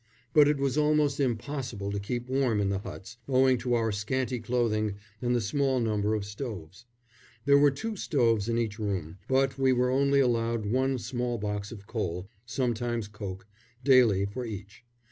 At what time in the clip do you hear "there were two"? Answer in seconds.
7.45-7.95